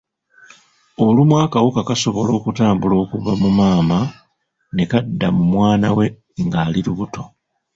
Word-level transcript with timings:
Olumu 1.05 1.35
akawuka 1.45 1.81
kasobola 1.89 2.31
okutambula 2.39 2.95
okuva 3.03 3.31
mu 3.41 3.49
maama 3.59 3.99
ne 4.73 4.83
kadda 4.91 5.27
mu 5.35 5.43
mwana 5.53 5.87
we 5.97 6.05
ng’ali 6.45 6.79
lubuto. 6.87 7.23